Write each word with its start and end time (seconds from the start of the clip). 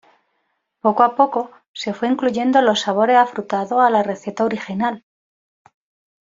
Poco 0.79 1.03
a 1.03 1.15
poco 1.15 1.51
se 1.73 1.93
fue 1.93 2.07
incluyendo 2.07 2.63
los 2.63 2.79
sabores 2.79 3.17
afrutados 3.17 3.83
a 3.83 3.91
la 3.91 4.01
receta 4.01 4.43
original. 4.43 5.05